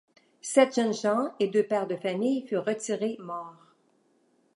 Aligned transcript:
Sept 0.41 0.73
jeunes 0.77 0.95
gens 1.01 1.35
et 1.39 1.47
deux 1.47 1.61
pères 1.61 1.85
de 1.85 1.95
familles 1.95 2.47
furent 2.47 2.65
retirés 2.65 3.17
morts. 3.19 3.75